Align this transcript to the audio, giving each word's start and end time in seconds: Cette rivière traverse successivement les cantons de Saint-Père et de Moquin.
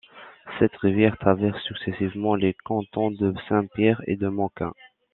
Cette 0.57 0.75
rivière 0.77 1.15
traverse 1.19 1.61
successivement 1.65 2.33
les 2.33 2.55
cantons 2.63 3.11
de 3.11 3.35
Saint-Père 3.47 4.01
et 4.07 4.15
de 4.15 4.29
Moquin. 4.29 4.73